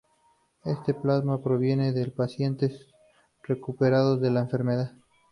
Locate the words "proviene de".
1.43-2.07